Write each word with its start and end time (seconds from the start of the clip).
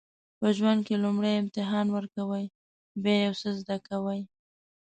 په 0.39 0.47
ژوند 0.57 0.79
کې 0.87 0.95
لومړی 1.03 1.31
امتحان 1.37 1.85
ورکوئ 1.95 2.45
بیا 3.03 3.15
یو 3.25 3.33
څه 3.41 3.49
زده 3.59 3.77
کوئ. 3.87 4.21